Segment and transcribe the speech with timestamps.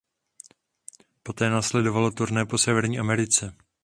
[1.23, 3.53] Poté následovalo turné po Severní Americe.